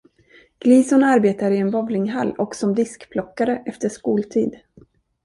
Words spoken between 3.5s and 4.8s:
efter skoltid.